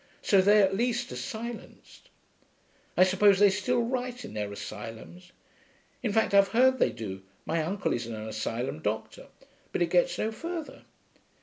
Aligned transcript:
So 0.23 0.41
they, 0.41 0.63
at 0.63 0.75
least, 0.75 1.11
are 1.11 1.15
silenced. 1.15 2.09
I 2.97 3.03
suppose 3.03 3.37
they 3.37 3.51
still 3.51 3.83
write, 3.83 4.25
in 4.25 4.33
their 4.33 4.51
asylums 4.51 5.31
in 6.01 6.11
fact 6.11 6.33
I've 6.33 6.47
heard 6.57 6.79
they 6.79 6.89
do 6.91 7.21
(my 7.45 7.61
uncle 7.63 7.93
is 7.93 8.07
an 8.07 8.15
asylum 8.15 8.79
doctor) 8.79 9.27
but 9.71 9.83
it 9.83 9.91
gets 9.91 10.17
no 10.17 10.31
further....' 10.31 10.85